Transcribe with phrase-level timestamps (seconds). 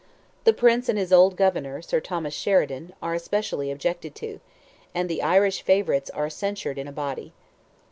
[0.45, 4.39] "The prince and his old governor, Sir Thomas Sheridan," are especially objected to,
[4.95, 7.33] and the "Irish favourites" are censured in a body.